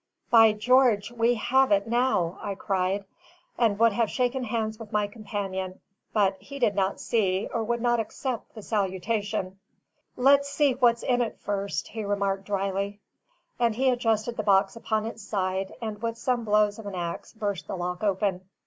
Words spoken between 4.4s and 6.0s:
hands with my companion;